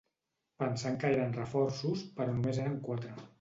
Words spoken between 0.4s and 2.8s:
Pensant que eren reforços, però només